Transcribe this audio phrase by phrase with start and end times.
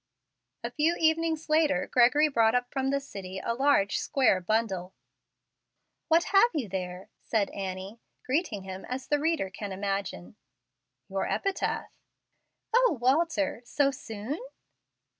[0.63, 4.95] A few evenings later Gregory brought up from the city a large, square bundle.
[6.07, 10.37] "What have you there?" said Annie, greeting him as the reader can imagine.
[11.07, 11.93] "Your epitaph."
[12.73, 13.61] "O, Walter!
[13.63, 14.39] so soon?"